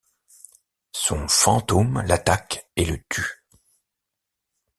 Son 0.93 1.27
fantôme 1.27 2.01
l'attaque 2.07 2.65
et 2.75 2.85
le 2.85 2.97
tue. 3.07 3.43